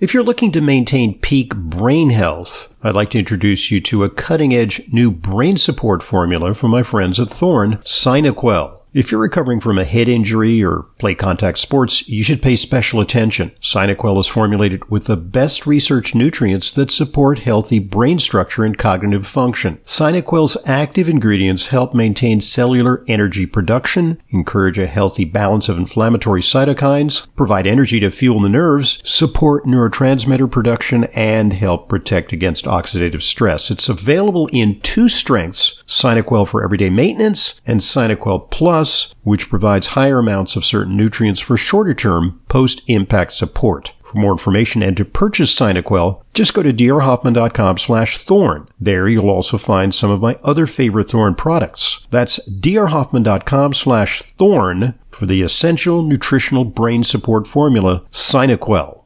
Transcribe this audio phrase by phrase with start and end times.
[0.00, 4.10] If you're looking to maintain peak brain health, I'd like to introduce you to a
[4.10, 8.77] cutting edge new brain support formula from my friends at Thorne, SynaQuell.
[8.94, 13.00] If you're recovering from a head injury or play contact sports, you should pay special
[13.02, 13.52] attention.
[13.60, 19.26] SynaQuell is formulated with the best research nutrients that support healthy brain structure and cognitive
[19.26, 19.76] function.
[19.84, 27.26] SynaQuell's active ingredients help maintain cellular energy production, encourage a healthy balance of inflammatory cytokines,
[27.36, 33.70] provide energy to fuel the nerves, support neurotransmitter production, and help protect against oxidative stress.
[33.70, 39.88] It's available in two strengths, SynaQuell for everyday maintenance and SynaQuell Plus Plus, which provides
[39.88, 43.92] higher amounts of certain nutrients for shorter term post impact support.
[44.04, 48.68] For more information and to purchase SynaQuell, just go to drhoffman.com slash thorne.
[48.78, 52.06] There you'll also find some of my other favorite Thorne products.
[52.12, 58.97] That's drhoffman.com slash thorne for the essential nutritional brain support formula SynaQuell.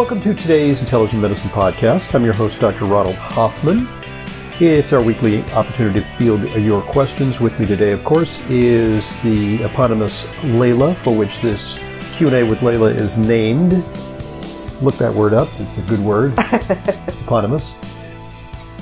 [0.00, 2.14] Welcome to today's Intelligent Medicine Podcast.
[2.14, 2.86] I'm your host, Dr.
[2.86, 3.86] Ronald Hoffman.
[4.58, 7.38] It's our weekly opportunity to field your questions.
[7.38, 10.24] With me today, of course, is the eponymous
[10.56, 11.78] Leyla, for which this
[12.14, 13.72] Q&A with Leyla is named.
[14.80, 15.48] Look that word up.
[15.58, 16.32] It's a good word.
[16.38, 17.74] eponymous.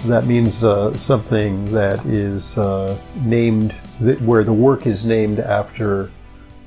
[0.06, 6.12] That means uh, something that is uh, named, that, where the work is named after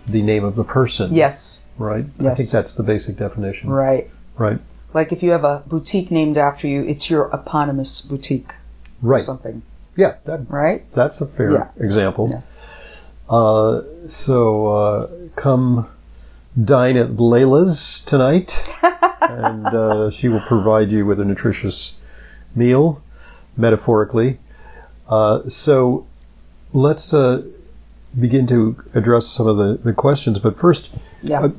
[0.07, 1.13] the name of the person.
[1.13, 1.67] Yes.
[1.77, 2.05] Right?
[2.19, 2.33] Yes.
[2.33, 3.69] I think that's the basic definition.
[3.69, 4.11] Right.
[4.37, 4.59] Right.
[4.93, 8.53] Like if you have a boutique named after you, it's your eponymous boutique.
[9.01, 9.23] Right.
[9.23, 9.61] Something.
[9.95, 10.89] Yeah, that, Right?
[10.93, 11.67] that's a fair Yeah.
[11.77, 12.29] example.
[12.29, 12.41] Yeah.
[13.29, 15.87] Uh, so uh, come
[16.61, 18.69] dine at Leyla's tonight,
[19.21, 21.97] and uh, she will provide you with a nutritious
[22.55, 23.01] meal,
[23.55, 24.39] metaphorically.
[25.07, 26.05] Uh, so
[26.73, 27.41] let's uh,
[28.19, 30.39] begin to address some of the, the questions.
[30.39, 31.45] But first, Yeah.
[31.45, 31.49] a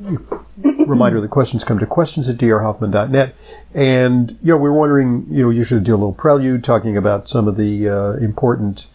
[0.87, 3.35] reminder the questions come to questions at drhoffman.net.
[3.75, 7.29] And, you know, we're wondering, you know, we usually do a little prelude talking about
[7.29, 8.89] some of the uh, important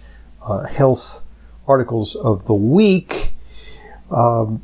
[0.43, 1.23] uh, health
[1.67, 3.33] articles of the week.
[4.11, 4.61] Um,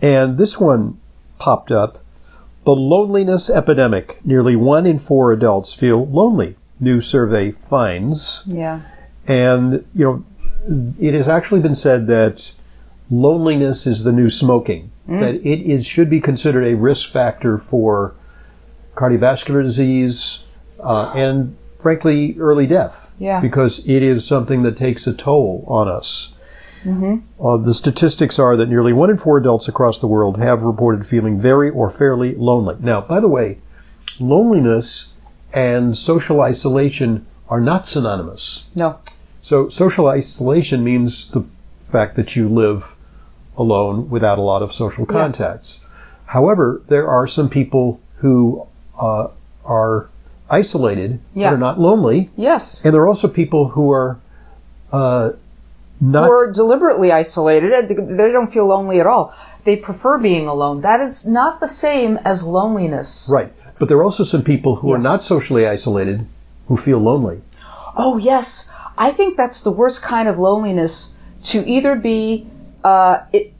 [0.00, 1.00] and this one
[1.38, 2.04] popped up.
[2.64, 4.20] The loneliness epidemic.
[4.24, 6.56] Nearly one in four adults feel lonely.
[6.80, 8.42] New survey finds.
[8.46, 8.82] yeah.
[9.26, 10.04] And, you
[10.68, 12.54] know, it has actually been said that
[13.10, 18.14] loneliness is the new smoking, that it is, should be considered a risk factor for
[18.94, 20.44] cardiovascular disease
[20.80, 23.14] uh, and, frankly, early death.
[23.18, 23.40] Yeah.
[23.40, 26.34] Because it is something that takes a toll on us.
[27.40, 31.06] Uh, the statistics are that nearly one in four adults across the world have reported
[31.06, 32.76] feeling very or fairly lonely.
[32.80, 33.58] Now, by the way,
[34.20, 35.12] loneliness
[35.52, 38.68] and social isolation are not synonymous.
[38.74, 38.98] No.
[39.40, 41.44] So social isolation means the
[41.90, 42.94] fact that you live
[43.58, 45.84] alone without a lot of social contacts.
[46.26, 48.66] However, there are some people who
[48.98, 49.28] uh,
[49.64, 50.08] are
[50.50, 51.50] isolated Yeah.
[51.50, 52.84] but are not lonely, Yes.
[52.84, 54.18] and there are also people who are
[54.92, 55.30] uh,
[56.00, 56.30] not.
[56.30, 57.88] Or deliberately isolated.
[57.88, 59.34] They don't feel lonely at all.
[59.64, 60.80] They prefer being alone.
[60.82, 63.28] That is not the same as loneliness.
[63.32, 66.24] right, but there are also some people who are not socially isolated
[66.68, 67.40] who feel lonely.
[67.96, 68.72] Oh, yes.
[68.96, 72.46] I think that's the worst kind of loneliness to either be
[72.84, 73.52] uh, it,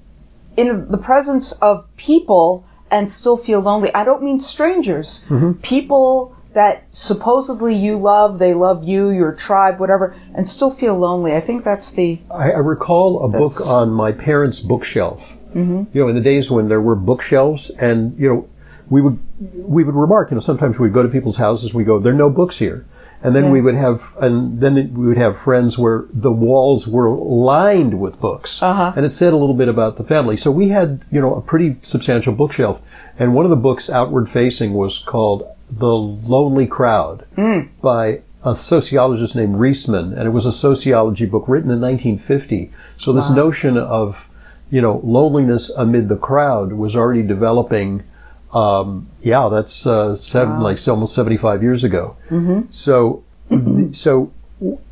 [0.56, 3.93] in the presence of people and still feel lonely.
[3.95, 5.31] I don't mean strangers.
[5.62, 11.34] People that supposedly you love, they love you, your tribe, whatever, and still feel lonely.
[11.34, 12.19] I think that's the.
[12.31, 15.21] I, I recall a book on my parents' bookshelf.
[15.50, 15.85] Mm-hmm.
[15.93, 18.49] You know, in the days when there were bookshelves, and you know,
[18.91, 19.19] we would
[19.55, 20.31] we would remark.
[20.31, 21.73] You know, sometimes we'd go to people's houses.
[21.73, 22.85] We go, there are no books here,
[23.23, 27.11] and then we would have, and then we would have friends where the walls were
[27.11, 28.93] lined with books, Uh-huh.
[28.97, 30.37] and it said a little bit about the family.
[30.37, 32.81] So we had, you know, a pretty substantial bookshelf,
[33.19, 37.25] and one of the books outward facing was called "The Lonely Crowd"
[37.82, 42.70] by a sociologist named Riesman, and it was a sociology book written in 1950.
[42.97, 44.29] So this notion of,
[44.70, 48.05] you know, loneliness amid the crowd was already developing.
[48.53, 52.17] Um, yeah, that's uh, seven, like almost 75 years ago.
[52.71, 53.23] So,
[53.93, 54.33] so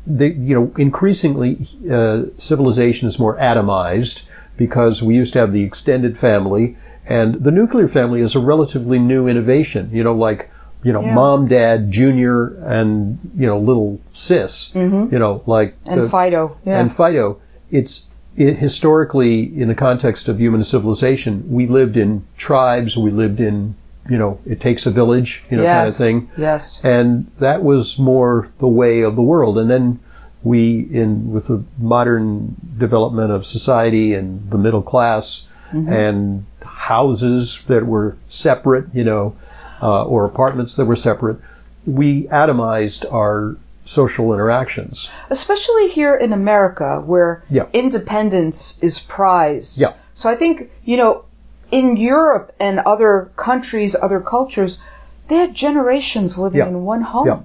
[0.05, 4.25] the, you know, increasingly uh, civilization is more atomized
[4.57, 8.99] because we used to have the extended family, and the nuclear family is a relatively
[8.99, 9.89] new innovation.
[9.91, 10.49] You know, like
[10.83, 11.15] you know, Yeah.
[11.15, 14.73] mom, dad, junior, and you know, little sis.
[14.75, 16.57] You know, like And the- Fido.
[16.65, 16.79] Yeah.
[16.79, 17.37] and Fido.
[17.71, 18.07] It's
[18.37, 23.75] it, historically in the context of human civilization, we lived in tribes, we lived in
[24.09, 26.31] you know, it takes a village, you know, kind of thing.
[26.37, 26.83] Yes.
[26.83, 29.57] And that was more the way of the world.
[29.57, 29.99] And then
[30.43, 37.85] we, in with the modern development of society and the middle class and houses that
[37.85, 39.35] were separate, you know,
[39.81, 41.37] uh, or apartments that were separate,
[41.85, 43.57] we atomized our
[43.87, 45.09] social interactions.
[45.29, 47.63] especially here in America, where Yeah.
[47.73, 49.79] independence is prized.
[49.79, 49.93] Yeah.
[50.13, 51.23] So I think you know,
[51.71, 54.81] in Europe and other countries, other cultures,
[55.27, 56.67] they had generations living Yeah.
[56.67, 57.27] in one home.
[57.27, 57.39] Yeah.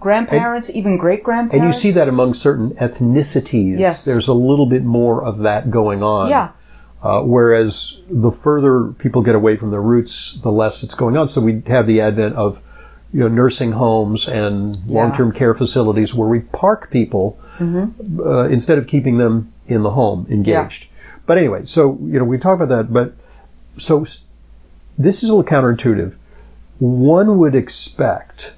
[0.00, 1.54] Grandparents, even great grandparents.
[1.54, 3.78] And you see that among certain ethnicities.
[3.78, 4.04] Yes.
[4.04, 6.28] There's a little bit more of that going on.
[6.28, 6.48] Yeah.
[7.02, 11.28] Uh, whereas the further people get away from their roots, the less it's going on.
[11.28, 12.60] So we have the advent of,
[13.12, 18.20] you know, nursing homes and long-term care facilities where we park people Mm-hmm.
[18.26, 20.88] uh, instead of keeping them in the home engaged.
[21.26, 22.92] But anyway, so you know we talk about that.
[22.92, 23.14] But
[23.78, 24.04] so
[24.98, 26.14] this is a little counterintuitive.
[26.78, 28.54] One would expect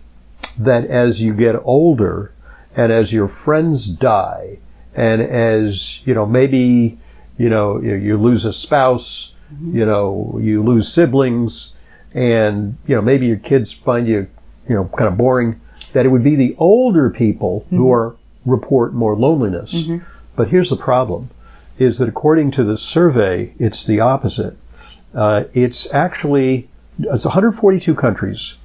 [0.57, 2.33] that as you get older
[2.77, 4.59] and as your friends die
[4.95, 6.97] and as you know maybe
[7.37, 9.35] you know you, you lose a spouse
[9.73, 11.75] you know you lose siblings
[12.15, 14.29] and you know maybe your kids find you
[14.69, 15.61] you know kind of boring
[15.93, 19.75] that it would be the older people who are report more loneliness.
[20.37, 21.31] But here's the problem
[21.79, 24.57] is that according to the survey it's the opposite.
[25.15, 26.69] Uh, it's actually
[26.99, 28.57] it's 142 countries.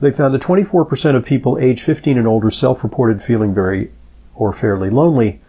[0.00, 3.90] They found that 24% of people age 15 and older self-reported feeling very
[4.34, 5.40] or fairly lonely.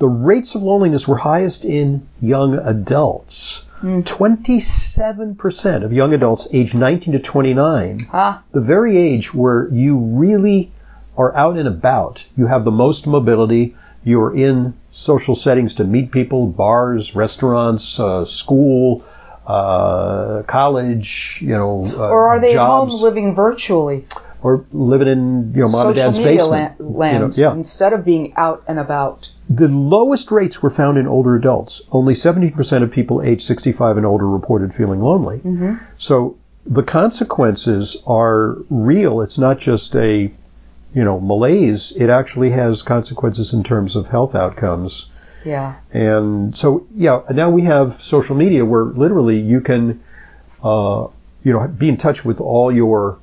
[0.00, 3.66] The rates of loneliness were highest in young adults.
[3.82, 8.42] 27% of young adults aged 19 to 29, Ah.
[8.52, 10.70] the very age where you really
[11.18, 12.24] are out and about.
[12.36, 13.74] You have the most mobility.
[14.02, 19.02] You're in social settings to meet people, bars, restaurants, uh, school,
[19.46, 24.06] uh, college, you know, uh, or are they jobs home living virtually?
[24.42, 26.80] Or living in you know mom and dad's media basement.
[26.80, 27.52] la- You know, land yeah.
[27.52, 29.28] instead of being out and about.
[29.48, 31.82] The lowest rates were found in older adults.
[31.90, 35.40] Only 17% of people age 65 and older reported feeling lonely.
[35.96, 39.20] So the consequences are real.
[39.20, 40.30] It's not just a
[40.94, 41.92] you know malaise.
[41.96, 45.10] It actually has consequences in terms of health outcomes.
[45.44, 45.76] Yeah.
[45.92, 50.02] And so, yeah, now we have social media where literally you can,
[50.62, 51.06] uh,
[51.42, 53.18] you know, be in touch with all your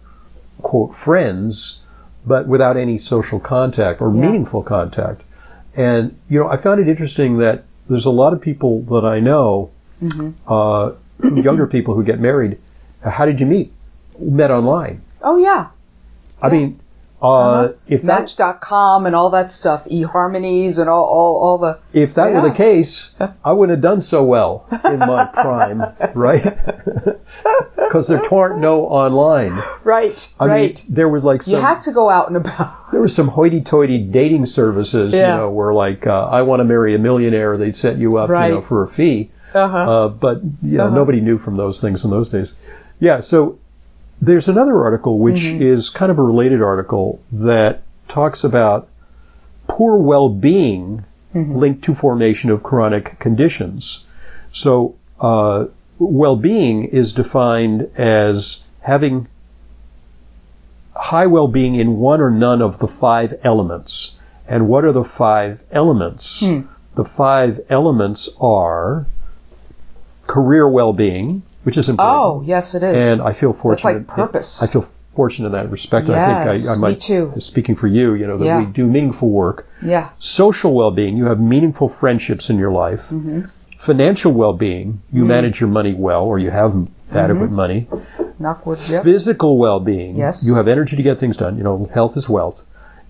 [0.61, 1.79] quote friends,
[2.25, 4.21] but without any social contact or Yeah.
[4.21, 5.21] meaningful contact.
[5.75, 9.19] And you know, I found it interesting that there's a lot of people that I
[9.19, 9.69] know,
[10.47, 10.91] uh,
[11.23, 12.57] younger people who get married.
[13.01, 13.71] How did you meet?
[14.19, 15.01] Met online.
[15.21, 15.67] Oh yeah.
[16.41, 16.79] I mean,
[17.21, 21.79] uh, if that Match.com and all that stuff, eHarmonies and all, all, all the.
[21.91, 23.11] if that were the case,
[23.43, 25.83] I wouldn't have done so well in my prime,
[26.13, 26.57] right?
[27.75, 29.61] Because there weren't no online.
[29.85, 30.83] Right, I right.
[30.85, 32.75] mean, there was like you had to go out and about.
[32.91, 35.31] there were some hoity-toity dating services, Yeah.
[35.31, 38.29] you know, where like uh, I want to marry a millionaire, they'd set you up,
[38.29, 38.47] Right.
[38.49, 39.31] you know, for a fee.
[39.53, 39.77] Uh-huh.
[39.77, 42.55] Uh, but you know, nobody knew from those things in those days.
[42.99, 43.57] Yeah, so
[44.21, 45.61] there's another article which Mm-hmm.
[45.61, 48.87] is kind of a related article that talks about
[49.67, 51.03] poor well-being
[51.35, 51.55] Mm-hmm.
[51.57, 54.05] linked to formation of chronic conditions.
[54.51, 55.65] So uh,
[55.99, 59.27] well-being is defined as having
[60.95, 64.15] high well-being in one or none of the five elements.
[64.47, 66.45] And what are the five elements?
[66.47, 66.61] Hmm.
[66.95, 69.05] The five elements are
[70.25, 72.17] career well-being, which is important.
[72.17, 72.95] Oh, yes, it is.
[73.11, 73.89] And I feel fortunate.
[73.99, 74.63] It's like purpose.
[74.63, 76.07] I feel fortunate in that respect.
[76.07, 77.33] and I Yes, think I, I me too.
[77.39, 78.59] speaking for you, you know, that Yeah.
[78.59, 79.67] we do meaningful work.
[79.81, 80.09] yeah.
[80.17, 83.09] Social well-being, you have meaningful friendships in your life.
[83.09, 83.41] Mm-hmm.
[83.77, 86.71] Financial well-being, you manage your money well, or you have
[87.11, 87.87] adequate money.
[88.39, 88.79] Knock wood.
[88.89, 89.03] Yep.
[89.03, 90.45] Physical well-being, Yes.
[90.47, 91.57] you have energy to get things done.
[91.57, 92.65] You know, health is wealth.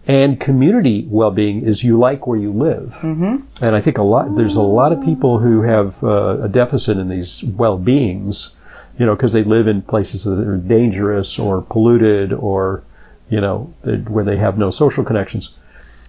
[0.07, 2.97] And community well-being is you like where you live.
[3.01, 3.35] Mm-hmm.
[3.61, 6.97] And I think a lot there's a lot of people who have uh, a deficit
[6.97, 8.55] in these well-beings,
[8.97, 12.83] you know, because they live in places that are dangerous or polluted or,
[13.29, 13.73] you know,
[14.07, 15.57] where they have no social connections.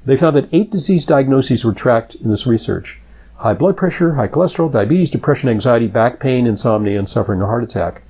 [0.07, 3.01] They found that eight disease diagnoses were tracked in this research:
[3.35, 7.65] high blood pressure, high cholesterol, diabetes, depression, anxiety, back pain, insomnia, and suffering a heart
[7.65, 8.03] attack.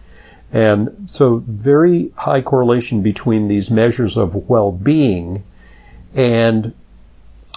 [0.53, 5.45] And so, very high correlation between these measures of well-being
[6.15, 6.73] and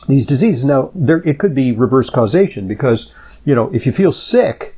[0.07, 0.65] these diseases.
[0.65, 3.13] Now, there it could be reverse causation because
[3.45, 4.75] you know if you feel sick,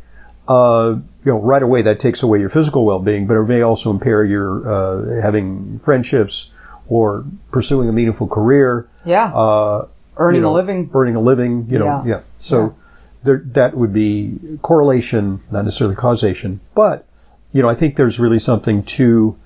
[0.47, 3.89] uh, you know right away that takes away your physical well-being, but it may also
[3.91, 6.51] impair your uh, having friendships
[6.87, 9.31] or pursuing a meaningful career, Yeah.
[9.33, 9.87] uh,
[10.17, 10.89] Earning you know, a living.
[10.93, 11.67] earning a living.
[11.69, 12.15] You know, yeah.
[12.17, 12.19] Yeah.
[12.39, 12.75] So
[13.23, 17.05] There, that would be correlation, not necessarily causation, but
[17.53, 19.37] you know, I think there's really something to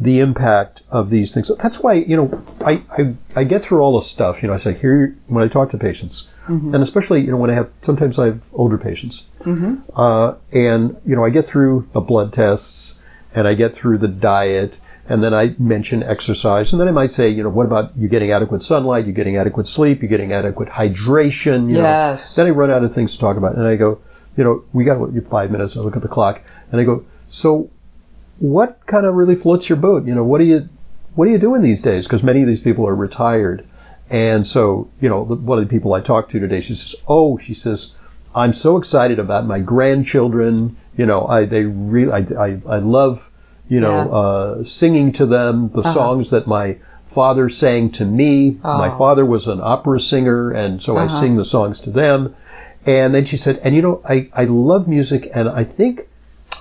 [0.00, 1.50] the impact of these things.
[1.58, 4.42] That's why, you know, I, I, I get through all this stuff.
[4.42, 6.30] You know, I say here when I talk to patients,
[6.74, 9.26] and especially, you know, when I have, sometimes I have older patients.
[9.94, 12.98] Uh, and, you know, I get through the blood tests
[13.34, 14.78] and I get through the diet
[15.08, 16.72] and then I mention exercise.
[16.72, 19.06] And then I might say, you know, what about you getting adequate sunlight?
[19.06, 20.02] You getting adequate sleep?
[20.02, 21.68] You getting adequate hydration?
[21.70, 22.36] You Yes.
[22.36, 22.44] Know?
[22.44, 23.54] Then I run out of things to talk about.
[23.56, 24.00] And I go,
[24.36, 25.76] you know, we got what, five minutes.
[25.76, 26.40] I look at the clock
[26.72, 27.70] and I go, so
[28.40, 30.04] what kind of really floats your boat?
[30.06, 30.68] You know, what are you,
[31.14, 32.06] what are you doing these days?
[32.06, 33.66] Because many of these people are retired.
[34.08, 37.38] And so, you know, one of the people I talked to today, she says, oh,
[37.38, 37.94] she says,
[38.34, 40.76] I'm so excited about my grandchildren.
[40.96, 43.30] You know, I, they really, I, I, I love,
[43.68, 44.10] you know, Yeah.
[44.10, 48.58] uh, singing to them the songs that my father sang to me.
[48.62, 48.98] My Oh.
[48.98, 51.20] father was an opera singer, and so I Uh-huh.
[51.20, 52.34] sing the songs to them.
[52.86, 56.08] And then she said, and you know, I, I love music, and I think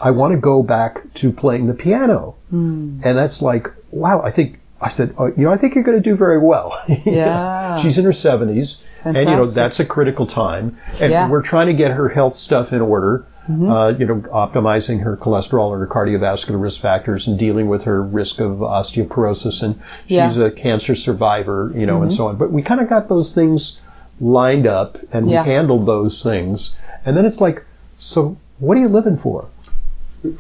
[0.02, 2.36] I want to go back to playing the piano.
[2.50, 3.00] Hmm.
[3.04, 5.98] And that's like, wow, I think, I said, oh, you know, I think you're going
[6.02, 6.82] to do very well.
[7.06, 7.78] Yeah.
[7.80, 8.82] She's in her 70s.
[9.04, 10.78] And, you know, that's a critical time.
[11.02, 11.28] And Yeah.
[11.30, 13.26] we're trying to get her health stuff in order.
[13.50, 13.70] Mm-hmm.
[13.70, 18.02] Uh, you know, optimizing her cholesterol and her cardiovascular risk factors and dealing with her
[18.04, 19.64] risk of osteoporosis.
[19.64, 19.76] And
[20.06, 20.30] she's Yeah.
[20.30, 20.42] Mm-hmm.
[20.44, 22.36] a cancer survivor, you know, and so on.
[22.38, 23.82] But we kind of got those things
[24.22, 25.44] lined up and Yeah.
[25.44, 26.76] we handled those things.
[27.06, 27.66] And then it's like,
[27.98, 29.46] so what are you living for?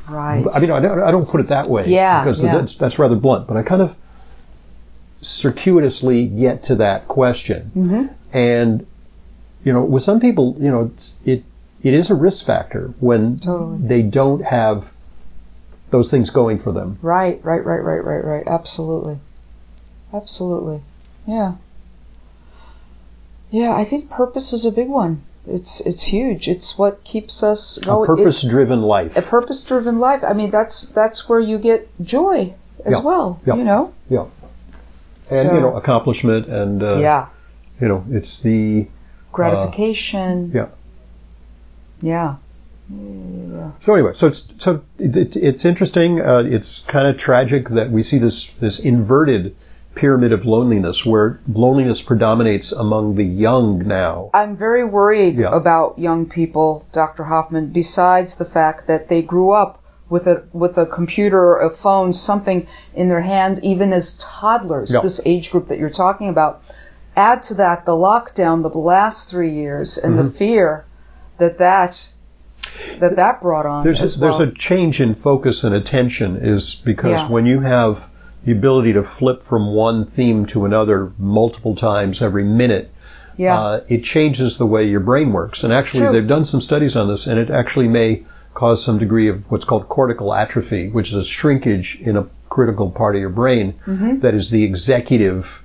[0.09, 0.45] Right.
[0.53, 1.87] I mean, I don't, I don't put it that way.
[1.87, 2.57] Yeah, Because yeah.
[2.57, 3.95] that's, that's rather blunt, but I kind of
[5.21, 7.71] circuitously get to that question.
[7.75, 8.13] Mm-hmm.
[8.33, 8.85] And,
[9.63, 11.43] you know, with some people, you know, it's, it,
[11.81, 13.87] it is a risk factor when Totally.
[13.87, 14.91] they don't have
[15.91, 16.99] those things going for them.
[17.01, 18.47] Right, right, right, right, right, right.
[18.47, 19.19] Absolutely.
[20.13, 20.81] Absolutely.
[21.25, 21.55] Yeah.
[23.51, 25.23] Yeah, I think purpose is a big one.
[25.49, 26.47] It's it's huge.
[26.47, 29.17] It's what keeps us A purpose driven life.
[29.17, 30.23] a purpose driven life.
[30.23, 32.53] I mean that's that's where you get joy
[32.85, 33.41] as Yeah, well.
[33.45, 33.55] yeah.
[33.55, 33.93] You know?
[34.09, 34.25] yeah.
[35.31, 37.27] And, So- you know, accomplishment and, uh, yeah.
[37.81, 38.87] you know, it's the,
[39.31, 40.51] Gratification.
[40.53, 40.67] yeah.
[42.01, 42.35] yeah.
[43.79, 46.19] So anyway, so it's so it, it's interesting.
[46.19, 49.55] Uh, it's kind of tragic that we see this this inverted
[49.95, 54.29] pyramid of loneliness, where loneliness predominates among the young now.
[54.33, 55.49] I'm very worried Yeah.
[55.53, 57.25] about young people, Dr.
[57.25, 62.13] Hoffman, besides the fact that they grew up with a with a computer, a phone,
[62.13, 62.65] something
[62.95, 65.01] in their hand, even as toddlers, Yeah.
[65.01, 66.61] this age group that you're talking about.
[67.15, 70.25] Add to that the lockdown the last three years and Mm-hmm.
[70.25, 70.85] the fear
[71.37, 72.09] that that
[72.99, 77.21] that that brought on There's a, there's a change in focus and attention, is because
[77.23, 77.29] Yeah.
[77.29, 78.08] when you have
[78.45, 82.89] the ability to flip from one theme to another multiple times every minute.
[83.37, 83.59] yeah.
[83.59, 85.63] uh, it changes the way your brain works.
[85.63, 86.11] And actually, True.
[86.13, 89.65] they've done some studies on this, and it actually may cause some degree of what's
[89.65, 94.19] called cortical atrophy, which is a shrinkage in a critical part of your brain Mm-hmm.
[94.19, 95.63] that is the executive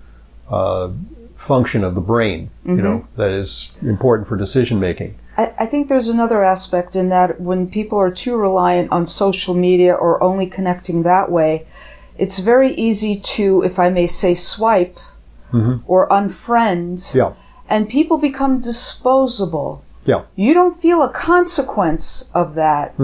[0.50, 0.90] uh,
[1.36, 2.50] function of the brain.
[2.64, 3.20] You know Mm-hmm.
[3.20, 5.18] that is important for decision making.
[5.36, 9.54] I, I think there's another aspect in that when people are too reliant on social
[9.54, 11.66] media or only connecting that way,
[12.18, 14.98] it's very easy to, if I may say, swipe
[15.86, 17.32] or unfriend, Yeah,
[17.68, 19.82] and people become disposable.
[20.04, 22.94] yeah, You don't feel a consequence of that,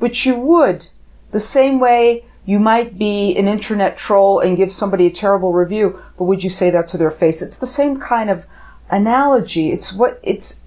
[0.00, 0.86] but you would.
[1.32, 5.98] The same way you might be an internet troll and give somebody a terrible review,
[6.16, 7.42] but would you say that to their face?
[7.42, 8.46] It's the same kind of
[8.90, 9.70] analogy.
[9.70, 10.64] It's what it's.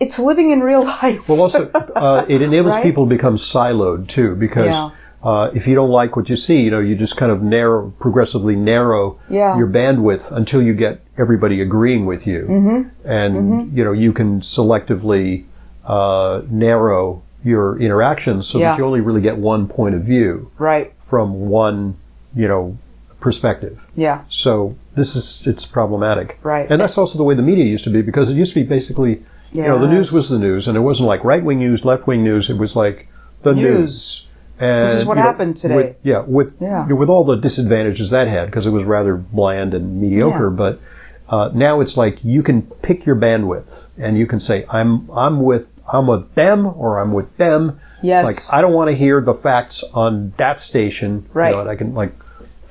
[0.00, 1.28] It's living in real life.
[1.28, 2.82] Well, also, uh, it enables Right?
[2.82, 4.90] people to become siloed too, because Yeah.
[5.22, 7.90] Uh, if you don't like what you see, you know, you just kind of narrow,
[7.98, 9.56] progressively narrow Yeah.
[9.58, 13.08] your bandwidth until you get everybody agreeing with you, mm-hmm.
[13.08, 15.44] and you know, you can selectively
[15.84, 18.70] uh, narrow your interactions so Yeah.
[18.70, 20.92] that you only really get one point of view right.
[21.06, 21.96] from one,
[22.34, 22.76] you know,
[23.20, 23.80] perspective.
[23.96, 24.22] Yeah.
[24.28, 26.66] So this is it's problematic, Right.
[26.70, 28.66] And that's also the way the media used to be because it used to be
[28.68, 29.22] basically,
[29.52, 32.06] you know, the news was the news, and it wasn't like right wing news, left
[32.06, 32.50] wing news.
[32.50, 33.08] It was like
[33.42, 33.80] the news.
[33.80, 34.27] News.
[34.60, 35.74] And, This is what you know, happened today.
[35.76, 36.82] With, yeah, with Yeah.
[36.84, 40.48] you know, with all the disadvantages that had because it was rather bland and mediocre.
[40.50, 40.56] Yeah.
[40.56, 40.80] But
[41.28, 45.42] uh, now it's like you can pick your bandwidth, and you can say I'm I'm
[45.42, 47.80] with I'm with them or I'm with them.
[48.02, 48.28] Yes.
[48.30, 51.22] It's like I don't want to hear the facts on that station.
[51.26, 51.52] you Right.
[51.54, 52.12] know, and I can like.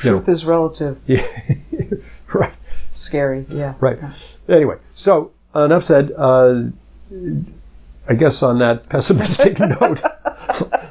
[0.04, 1.00] you know, Truth is relative.
[1.08, 1.26] yeah,
[2.34, 2.54] right,
[2.92, 3.46] Scary.
[3.50, 3.74] Yeah.
[3.80, 3.98] right.
[4.50, 6.12] Anyway, so enough said.
[6.18, 6.64] Uh,
[8.10, 10.02] I guess on that pessimistic note,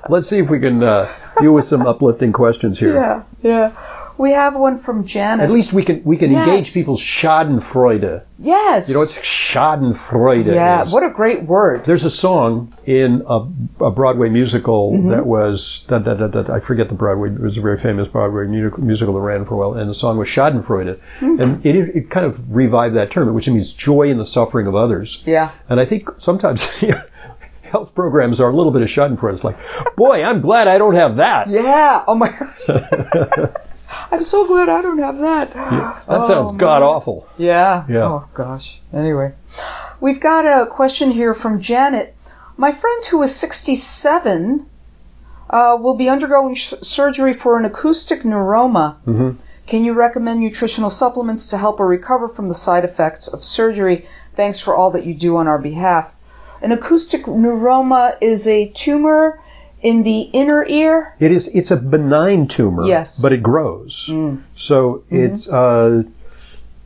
[0.08, 1.08] let's see if we can uh,
[1.40, 2.94] deal with some uplifting questions here.
[2.94, 3.22] Yeah.
[3.42, 3.92] Yeah.
[4.18, 5.44] We have one from Janice.
[5.44, 6.48] At least we can we can Yes.
[6.48, 8.22] engage people's Schadenfreude.
[8.38, 8.88] yes.
[8.88, 10.84] You know what Schadenfreude yeah.
[10.84, 10.90] is?
[10.92, 11.84] What a great word.
[11.84, 13.46] There's a song in a,
[13.84, 15.10] a Broadway musical Mm-hmm.
[15.10, 17.28] that was that, that, that, that- I forget the Broadway.
[17.30, 20.16] It was a very famous Broadway musical that ran for a while, and the song
[20.16, 21.40] was Schadenfreude, Mm-hmm.
[21.42, 24.74] and it, it kind of revived that term, which means joy in the suffering of
[24.74, 25.22] others.
[25.26, 25.50] Yeah.
[25.68, 26.66] And I think sometimes
[27.66, 29.34] health programs are a little bit of Schadenfreude.
[29.34, 29.58] It's like,
[29.96, 31.48] boy, I'm glad I don't have that.
[31.50, 32.04] Yeah.
[32.06, 32.28] Oh my
[32.66, 33.56] god.
[34.10, 35.54] I'm so glad I don't have that.
[35.54, 37.28] Yeah, That sounds god awful.
[37.38, 37.84] Yeah.
[37.88, 38.04] Yeah.
[38.04, 38.80] Oh gosh.
[38.92, 39.34] Anyway,
[40.00, 42.14] we've got a question here from Janet.
[42.56, 44.66] My friend who is 67
[45.50, 48.96] uh, will be undergoing sh- surgery for an acoustic neuroma.
[49.06, 49.38] Mm-hmm.
[49.66, 54.06] Can you recommend nutritional supplements to help her recover from the side effects of surgery?
[54.34, 56.14] Thanks for all that you do on our behalf.
[56.62, 59.40] An acoustic neuroma is a tumor
[59.82, 61.14] in the inner ear.
[61.20, 61.48] It is.
[61.48, 62.84] It's a benign tumor.
[62.86, 63.20] Yes.
[63.20, 64.10] But it grows.
[64.54, 66.04] So it's uh,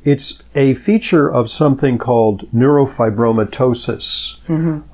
[0.05, 4.39] it's a feature of something called neurofibromatosis,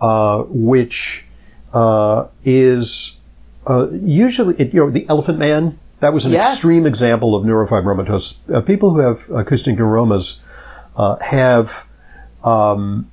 [0.00, 1.24] uh, which
[1.72, 3.16] uh, is
[3.66, 5.78] uh, usually it, you know the Elephant Man.
[6.00, 6.52] That was an Yes.
[6.54, 8.36] extreme example of neurofibromatosis.
[8.54, 10.40] Uh, people who have acoustic neuromas
[10.94, 11.86] uh, have
[12.44, 13.10] um,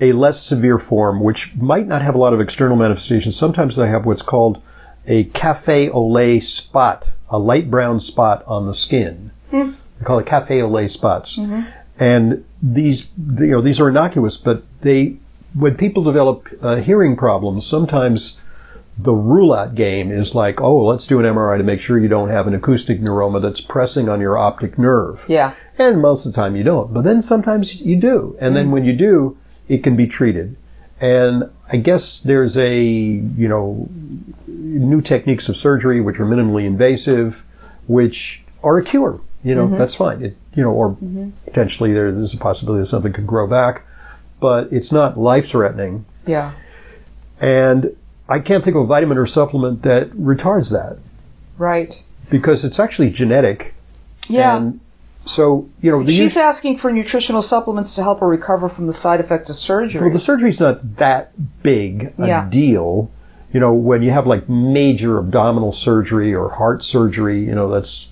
[0.00, 3.36] a less severe form, which might not have a lot of external manifestations.
[3.36, 4.62] Sometimes they have what's called
[5.06, 9.30] a cafe au lait spot, a light brown spot on the skin.
[9.50, 9.72] Mm-hmm.
[9.98, 11.36] They call it cafe au lait spots.
[11.36, 11.62] Mm-hmm.
[11.98, 15.16] And these, you know, these are innocuous, but they,
[15.54, 18.40] when people develop uh, hearing problems, sometimes
[18.96, 22.30] the rule-out game is like, oh, let's do an MRI to make sure you don't
[22.30, 25.24] have an acoustic neuroma that's pressing on your optic nerve.
[25.28, 25.54] Yeah.
[25.78, 26.92] And most of the time you don't.
[26.92, 28.36] But then sometimes you do.
[28.40, 28.70] And then mm.
[28.72, 29.36] when you do,
[29.68, 30.56] it can be treated.
[31.00, 33.88] And I guess there's a, you know,
[34.46, 37.44] new techniques of surgery which are minimally invasive,
[37.86, 39.20] which are a cure.
[39.44, 39.78] You know, mm-hmm.
[39.78, 40.22] that's fine.
[40.22, 41.30] It, you know, or mm-hmm.
[41.44, 43.84] potentially there- there's a possibility that something could grow back,
[44.40, 46.04] but it's not life threatening.
[46.26, 46.52] Yeah.
[47.40, 47.96] And
[48.28, 50.98] I can't think of a vitamin or supplement that retards that
[51.56, 52.02] Right.
[52.28, 53.74] because it's actually genetic.
[54.28, 54.56] Yeah.
[54.56, 54.80] And
[55.28, 58.92] so, you know, the She's asking for nutritional supplements to help her recover from the
[58.92, 60.00] side effects of surgery.
[60.00, 62.48] Well, the surgery's not that big a Yeah.
[62.48, 63.10] deal.
[63.52, 68.08] You know, when you have like major abdominal surgery or heart surgery, you know, that's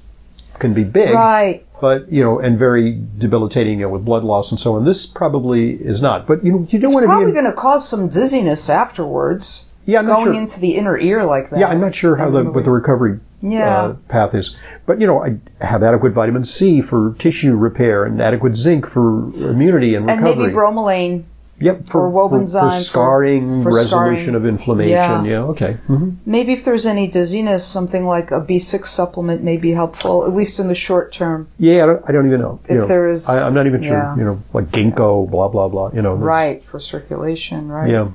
[0.59, 1.14] can be big.
[1.14, 1.62] right.
[1.81, 4.87] But, you know, and very debilitating, you know, with blood loss and so on.
[4.87, 6.26] This probably is not.
[6.26, 7.33] But, you know, you don't It's want to probably be.
[7.33, 9.70] going to cause some dizziness afterwards.
[9.87, 10.35] Yeah, I'm going sure.
[10.35, 11.59] into the inner ear like that.
[11.61, 13.77] yeah, I'm not sure how the, what the recovery Yeah.
[13.77, 14.55] uh, path is.
[14.85, 19.33] But, you know, I have adequate vitamin C for tissue repair and adequate zinc for
[19.51, 20.31] immunity and recovery.
[20.33, 21.25] and maybe bromelain.
[21.59, 24.35] Yep, for, for, Wobenzym for for- scarring, for resolution scarring.
[24.35, 24.90] of inflammation.
[24.92, 25.22] Yeah.
[25.25, 25.72] Yeah, okay.
[25.87, 30.35] hmm Maybe if there's any dizziness, something like a B6 supplement may be helpful, at
[30.35, 31.49] least in the short term.
[31.59, 32.61] Yeah, I don't, I don't even know.
[32.68, 33.96] You If know, there is- I, I'm not even sure.
[33.96, 34.16] yeah.
[34.18, 35.92] You know, like ginkgo, blah blah blah.
[35.94, 37.88] You know, Right, for circulation, right?
[37.90, 38.09] Yeah,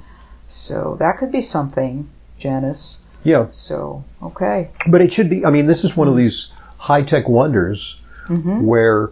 [0.51, 3.03] So that could be something, Janice.
[3.23, 3.47] yeah.
[3.51, 4.69] So, okay.
[4.89, 5.45] But it should be.
[5.45, 8.61] I mean, this is one of these high tech wonders Mm-hmm.
[8.65, 9.09] where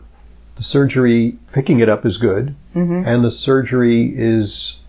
[0.56, 3.04] the surgery picking it up is good, Mm-hmm.
[3.06, 4.80] and the surgery is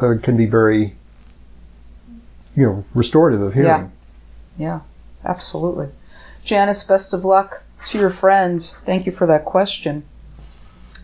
[0.00, 0.94] uh, can be very,
[2.56, 3.68] you know, restorative of hearing.
[3.68, 3.88] Yeah.
[4.58, 4.80] Yeah,
[5.24, 5.88] absolutely.
[6.44, 8.62] Janice, best of luck to your friend.
[8.84, 10.04] Thank you for that question.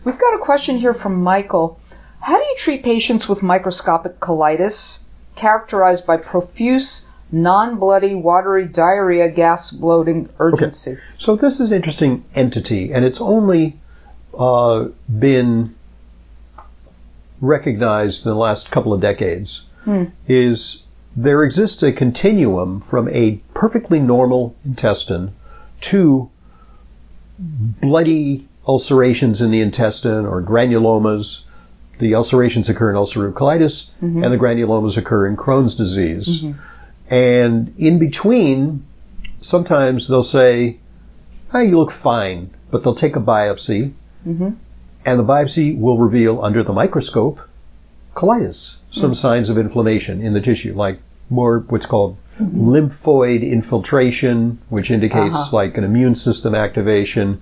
[0.03, 1.79] We've got a question here from Michael.
[2.27, 5.05] How do you treat patients with microscopic colitis
[5.37, 10.91] characterized by profuse, non bloody, watery diarrhea, gas, bloating, urgency?
[10.91, 11.01] Okay.
[11.17, 13.79] So this is an interesting entity, and it's only
[14.37, 15.73] uh, been
[17.39, 19.63] recognized in the last couple of decades.
[20.27, 20.83] Is
[21.15, 25.33] there exists a continuum from a perfectly normal intestine
[25.79, 26.29] to
[27.39, 31.43] bloody ulcerations in the intestine or granulomas.
[31.99, 34.23] The ulcerations occur in ulcerative colitis, mm-hmm.
[34.23, 36.41] and the granulomas occur in Crohn's disease.
[36.41, 36.59] Mm-hmm.
[37.09, 38.85] And in between,
[39.41, 40.77] sometimes they'll say,
[41.53, 43.93] "Ah, you look fine," but they'll take a biopsy,
[44.27, 44.49] mm-hmm.
[45.05, 47.39] and the biopsy will reveal under the microscope
[48.13, 49.15] colitis, some mm.
[49.15, 55.55] signs of inflammation in the tissue, like more what's called lymphoid infiltration, which indicates Uh-huh.
[55.55, 57.41] like an immune system activation,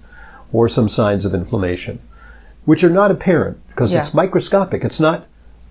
[0.53, 1.99] or some signs of inflammation,
[2.65, 3.99] which are not apparent because Yeah.
[3.99, 4.83] it's microscopic.
[4.83, 5.25] It's not.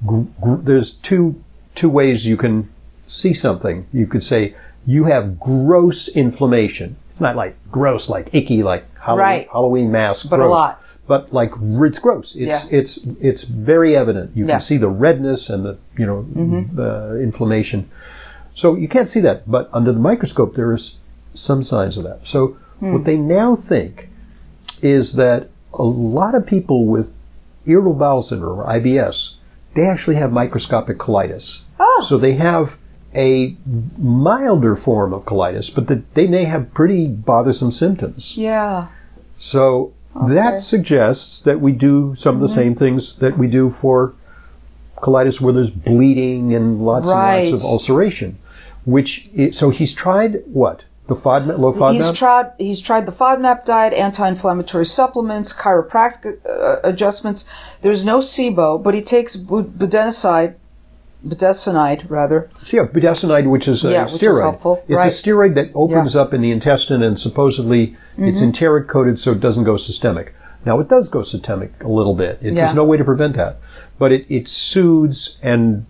[0.07, 1.37] Gr- gr- there's two
[1.75, 2.69] two ways you can
[3.09, 3.87] see something.
[3.93, 4.55] You could say
[4.87, 6.97] you have gross inflammation.
[7.11, 9.49] It's not like gross, like icky, like Halloween, Right.
[9.53, 10.81] Halloween mask, But a lot.
[11.07, 12.35] But like it's gross.
[12.35, 12.79] It's Yeah.
[12.79, 14.31] it's it's very evident.
[14.35, 14.53] You Yeah.
[14.53, 16.77] can see the redness and the you know mm-hmm.
[16.77, 17.89] the inflammation.
[18.55, 20.97] So you can't see that, but under the microscope there is
[21.35, 22.21] some signs of that.
[22.27, 22.93] So hmm.
[22.93, 24.09] What they now think
[24.83, 27.13] is that a lot of people with
[27.67, 29.37] irritable bowel syndrome or IBS,
[29.75, 31.63] they actually have microscopic colitis.
[31.81, 32.05] Oh.
[32.07, 32.79] So they have
[33.15, 33.57] a
[33.97, 38.37] milder form of colitis, but that they may have pretty bothersome symptoms.
[38.37, 38.89] Yeah.
[39.39, 39.93] So
[40.29, 42.55] that suggests that we do some of the mm-hmm.
[42.55, 44.15] same things that we do for
[44.97, 47.43] colitis where there's bleeding and lots Right.
[47.43, 48.39] and lots of ulceration.
[48.85, 50.85] Which is, so he's tried what?
[51.07, 51.93] The FODMAP, low FODMAP?
[51.95, 52.53] He's tried.
[52.59, 57.45] He's tried the FODMAP diet, anti-inflammatory supplements, chiropractic uh, adjustments.
[57.83, 60.55] There's no SIBO, but he takes bu- budesonide,
[61.27, 62.49] budesonide rather.
[62.63, 64.41] So, yeah, budesonide, which is a Yeah, which is steroid.
[64.41, 65.09] helpful, It's right.
[65.13, 66.23] a steroid that opens Yeah.
[66.23, 68.45] up in the intestine and supposedly it's Mm-hmm.
[68.47, 70.35] enteric coated so it doesn't go systemic.
[70.65, 72.39] Now, it does go systemic a little bit.
[72.41, 72.65] It, Yeah.
[72.65, 73.59] There's no way to prevent that.
[73.99, 75.85] But it, it soothes and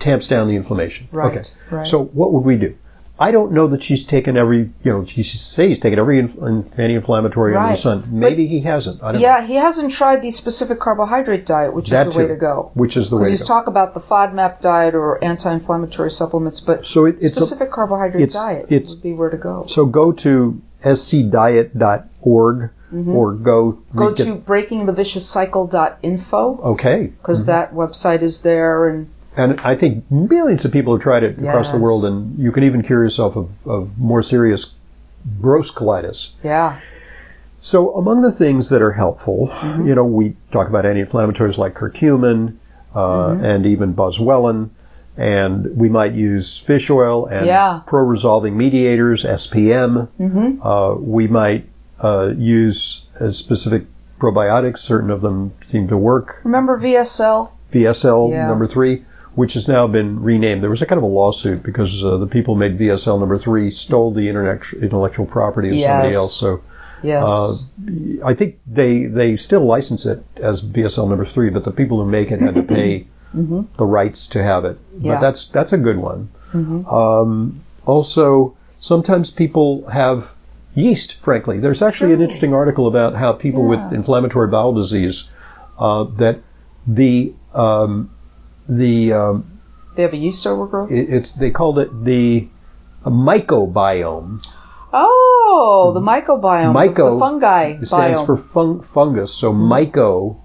[0.00, 1.06] tamps down the inflammation.
[1.12, 1.48] Right, Okay.
[1.70, 1.86] right.
[1.86, 2.74] So, what would we do?
[3.18, 6.36] I don't know that she's taken every, you know, she says he's taken every inf-
[6.42, 7.78] anti-inflammatory under the Right.
[7.78, 8.04] sun.
[8.10, 9.02] Maybe he hasn't.
[9.02, 9.26] I don't know.
[9.26, 12.72] Yeah, he hasn't tried the specific carbohydrate diet, which That is the way to go.
[12.74, 13.46] which is the way Because to he's go.
[13.54, 18.22] talk about the FODMAP diet or anti-inflammatory supplements, but So it- it's a- specific carbohydrate
[18.22, 19.64] it's- diet it's- would be where to go.
[19.66, 22.68] So go to scdiet.org
[23.08, 23.98] or go Mm-hmm.
[23.98, 27.50] Go to breakingthevicious-cycle.info okay because Mm-hmm.
[27.50, 31.70] that website is there, and And I think millions of people have tried it across
[31.70, 34.74] the world, and you can even cure yourself of, of more serious
[35.40, 36.30] gross colitis.
[36.42, 36.78] yeah,
[37.58, 39.86] So, among the things that are helpful, Mm-hmm.
[39.88, 42.56] you know, we talk about anti-inflammatories like curcumin
[42.94, 42.98] uh,
[43.34, 43.44] Mm-hmm.
[43.44, 44.70] and even boswellia,
[45.18, 47.80] and we might use fish oil and Yeah.
[47.86, 50.08] pro-resolving mediators (SPM).
[50.20, 50.62] Mm-hmm.
[50.62, 51.68] Uh, we might
[52.00, 53.84] uh, use specific
[54.18, 54.78] probiotics.
[54.78, 56.40] Certain of them seem to work.
[56.44, 57.50] remember VSL?
[57.72, 58.46] VSL Yeah.
[58.46, 59.04] number three,
[59.36, 60.62] which has now been renamed.
[60.62, 63.38] There was a kind of a lawsuit because uh, the people who made VSL number
[63.38, 66.40] three stole the internet- intellectual property of somebody else.
[66.40, 66.62] So
[67.02, 71.70] Yes, uh, I think they they still license it as VSL number three, but the
[71.70, 74.76] people who make it had to pay the rights to have it.
[74.78, 75.04] Mm-hmm.
[75.06, 75.12] Yeah.
[75.12, 75.14] Mm-hmm.
[75.14, 76.30] But that's that's a good one.
[76.90, 80.34] Um, also, sometimes people have
[80.74, 81.14] yeast.
[81.20, 85.28] Frankly, there's actually an interesting article about how people with inflammatory bowel disease
[85.78, 86.40] uh, that
[86.86, 88.10] the um,
[88.68, 89.60] the um,
[89.94, 90.90] they have a yeast overgrowth.
[90.90, 92.48] it, it's they called it the
[93.04, 94.44] mycobiome.
[94.92, 98.26] oh, the mycobiome, the- Myco the fungi It stands biome.
[98.26, 99.32] for fung- fungus.
[99.34, 100.36] So myco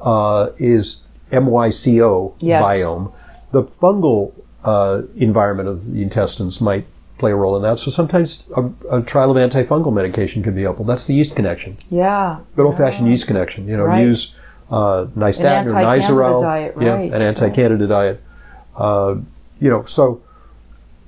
[0.00, 2.66] uh, is M Y C O Yes.
[2.66, 3.12] biome.
[3.52, 4.32] The fungal
[4.64, 6.86] uh, environment of the intestines might
[7.18, 7.78] play a role in that.
[7.78, 10.84] So sometimes a, a trial of antifungal medication can be helpful.
[10.84, 13.68] That's the yeast connection, yeah, good old fashioned yeast connection.
[13.68, 14.00] You know, Right.
[14.02, 14.34] use
[14.72, 18.20] uh, nystatin or anti-candida Nizoral, diet, yeah, an anti-candida diet.
[18.76, 19.16] Uh,
[19.60, 20.22] you know, so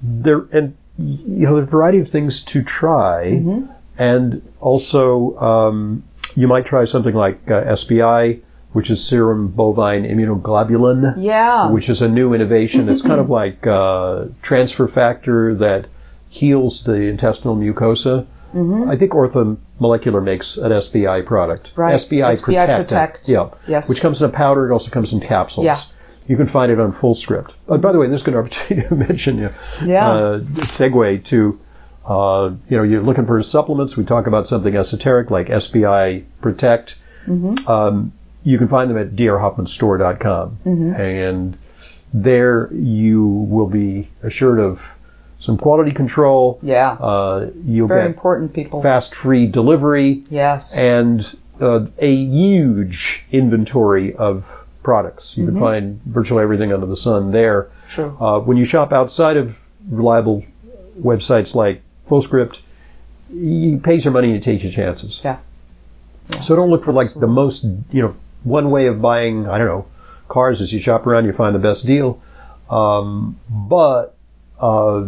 [0.02, 3.72] there and you know, there are a variety of things to try, Mm-hmm.
[3.98, 6.04] and also um,
[6.36, 8.40] you might try something like uh, SBI,
[8.72, 11.68] which is serum bovine immunoglobulin, yeah.
[11.70, 12.88] which is a new innovation.
[12.88, 15.86] it's kind of like uh, transfer factor that
[16.28, 18.26] heals the intestinal mucosa.
[18.54, 21.70] I think Orthomolecular makes an SBI product.
[21.70, 21.80] Mm-hmm.
[21.80, 21.94] Right.
[21.94, 22.88] SBI, SBI Protect.
[22.88, 23.28] Protect.
[23.28, 23.50] Yeah.
[23.66, 23.88] Yes.
[23.88, 24.68] Which comes in a powder.
[24.68, 25.64] It also comes in capsules.
[25.64, 25.80] Yeah.
[26.26, 27.52] You can find it on Full Script.
[27.68, 29.50] Oh, by the way, this is a good opportunity to mention you.
[29.84, 30.08] Yeah.
[30.08, 31.60] Uh, segue to,
[32.06, 33.96] uh, you know, you're looking for supplements.
[33.96, 36.96] We talk about something esoteric like SBI Protect.
[37.26, 37.68] Mm-hmm.
[37.68, 38.12] Um,
[38.42, 40.58] you can find them at drhoffmanstore.com.
[40.64, 40.94] Mm-hmm.
[40.94, 41.58] And
[42.12, 44.94] there you will be assured of
[45.38, 46.58] some quality control.
[46.62, 48.80] yeah, Uh, you'll very get important, people.
[48.82, 55.36] fast free delivery yes, and uh, a huge inventory of products.
[55.38, 57.68] You can find virtually everything under the sun there.
[57.88, 58.16] true.
[58.20, 59.56] Uh, when you shop outside of
[59.88, 60.44] reliable
[61.00, 62.60] websites like FullScript,
[63.32, 65.20] you pay your money and you take your chances.
[65.24, 65.38] Yeah.
[66.40, 69.66] So don't look for like the most, you know, one way of buying, I don't
[69.66, 69.86] know,
[70.28, 72.20] cars is you shop around, you find the best deal.
[72.70, 74.13] Um, but,
[74.60, 75.04] uh,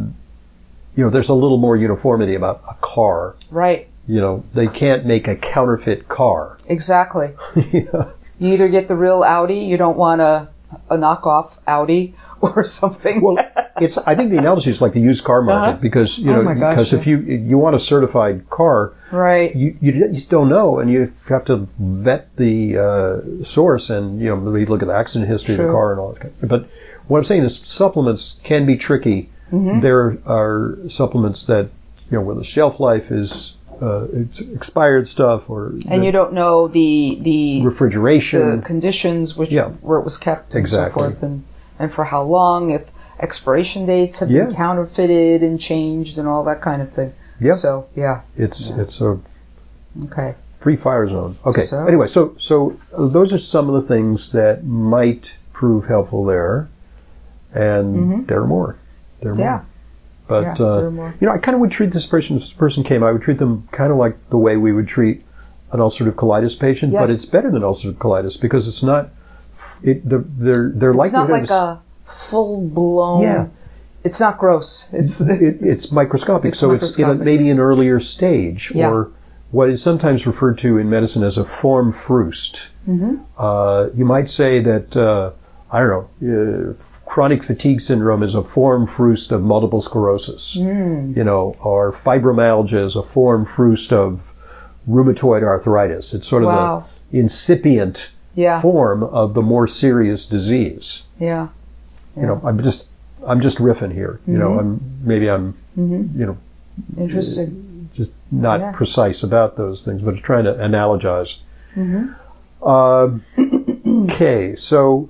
[0.97, 3.37] you know, there's a little more uniformity about a car.
[3.51, 3.89] Right.
[4.09, 6.59] You know, they can't make a counterfeit car.
[6.69, 7.31] Exactly.
[7.73, 8.11] Yeah.
[8.39, 10.49] You either get the real Audi, you don't want a,
[10.91, 13.23] a knockoff Audi or something.
[13.23, 13.39] Well,
[13.81, 13.97] it's.
[13.99, 15.81] I think the analogy is like the used car market Uh-huh.
[15.81, 19.57] because you Oh know gosh, because if you you want a certified car, right.
[19.57, 24.21] you you, you just don't know, and you have to vet the uh, source and
[24.21, 26.47] you know maybe look at the accident history of the car and all that.
[26.47, 26.69] But
[27.09, 29.31] what I'm saying is supplements can be tricky.
[29.53, 29.81] Mm-hmm.
[29.81, 31.69] There are supplements that
[32.11, 36.33] you know where the shelf life is uh, it's expired stuff or and you don't
[36.33, 38.57] know the the, refrigeration.
[38.61, 39.69] the conditions which Yeah.
[39.83, 41.45] where it was kept and so forth, and
[41.79, 44.45] and for how long, if expiration dates have Yeah.
[44.47, 47.13] been counterfeited and changed and all that kind of thing.
[47.41, 47.55] Yeah.
[47.55, 48.23] So yeah.
[48.37, 49.19] It's it's a
[50.05, 50.35] Okay.
[50.59, 51.37] free fire zone.
[51.45, 51.63] Okay.
[51.63, 56.25] So- Anyway, so so uh, those are some of the things that might prove helpful
[56.25, 56.69] there,
[57.55, 58.77] and there are more.
[59.21, 59.39] There are.
[59.39, 59.51] Yeah.
[59.51, 59.67] more.
[60.29, 61.15] But Yeah, uh, there are more.
[61.21, 62.37] you know, I kind of would treat this person.
[62.37, 64.89] If this person came, I would treat them kind of like the way we would
[64.89, 65.23] treat
[65.73, 66.93] an ulcerative colitis patient.
[66.93, 67.03] yes.
[67.03, 69.11] But it's better than ulcerative colitis because it's not.
[69.83, 73.23] It the, they're they're like It's not like a full blown.
[73.23, 73.47] Yeah.
[74.05, 74.93] It's not gross.
[74.93, 78.91] It's it, it's microscopic, It's so it's in a, maybe an earlier stage, Yeah.
[78.91, 79.11] or
[79.51, 82.69] what is sometimes referred to in medicine as a forme fruste.
[82.89, 83.17] Mm-hmm.
[83.37, 85.33] Uh, you might say that uh,
[85.71, 86.75] I don't know, uh,
[87.07, 91.17] chronic fatigue syndrome is a forme fruste of multiple sclerosis, Mm.
[91.17, 94.33] you know, or fibromyalgia is a forme fruste of
[94.89, 96.15] rheumatoid arthritis.
[96.15, 96.85] It's sort of Wow.
[97.11, 98.61] the incipient Yeah.
[98.61, 101.49] form of the more serious disease yeah.
[102.15, 102.91] you know i'm just
[103.27, 104.59] i'm just riffing here you know Mm-hmm.
[104.61, 106.37] i'm maybe i'm you know
[106.99, 107.89] Interesting.
[107.95, 108.73] just not Yeah.
[108.73, 111.39] precise about those things but trying to analogize
[111.75, 112.69] Mm-hmm.
[112.69, 113.23] Um,
[114.13, 115.09] okay so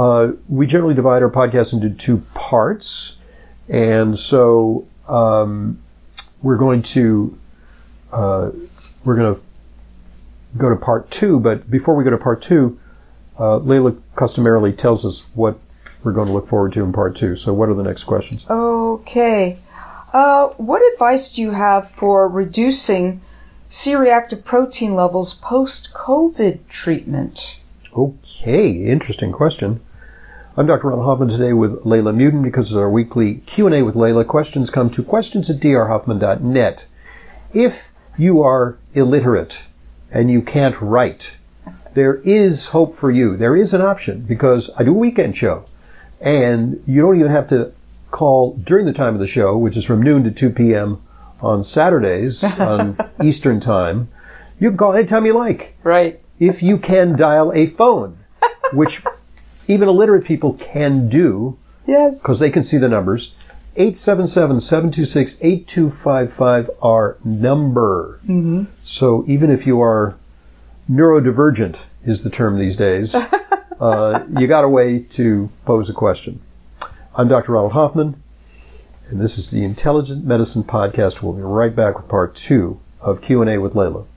[0.00, 3.18] uh, we generally divide our podcast into two parts
[3.68, 5.78] and so um,
[6.42, 7.38] we're going to
[8.12, 8.50] uh,
[9.04, 9.40] we're going to
[10.56, 12.78] go to part two but before we go to part two
[13.38, 15.58] uh, Leyla customarily tells us what
[16.02, 17.36] we're going to look forward to in part two.
[17.36, 18.46] So, what are the next questions?
[18.48, 19.58] Okay.
[20.12, 23.20] Uh, what advice do you have for reducing
[23.68, 27.60] C-reactive protein levels post-COVID treatment?
[27.96, 29.80] Okay, interesting question.
[30.60, 30.88] I'm Dr.
[30.88, 34.26] Ron Hoffman today with Leyla Muedin because it's our weekly Q&A with Leyla.
[34.26, 36.86] Questions come to questions at drhoffman.net.
[37.54, 39.62] If you are illiterate
[40.10, 41.38] and you can't write,
[41.94, 43.38] there is hope for you.
[43.38, 45.64] There is an option because I do a weekend show
[46.20, 47.72] and you don't even have to
[48.10, 51.00] call during the time of the show, which is from noon to 2 p.m.
[51.40, 54.10] on Saturdays on Eastern time.
[54.58, 56.20] You can call anytime you like Right.
[56.38, 58.18] if you can dial a phone,
[58.74, 59.02] which
[59.70, 61.56] even illiterate people can do
[61.86, 62.22] Yes.
[62.22, 63.34] because they can see the numbers.
[63.76, 68.20] 877-726-8255 our number.
[68.24, 68.64] Mm-hmm.
[68.82, 70.16] So even if you are
[70.90, 73.14] neurodivergent is the term these days,
[73.80, 76.40] uh, you got a way to pose a question.
[77.14, 77.52] I'm Dr.
[77.52, 78.20] Ronald Hoffman,
[79.08, 81.22] and this is the Intelligent Medicine Podcast.
[81.22, 84.04] We'll be right back with part two of Q&A with Leyla.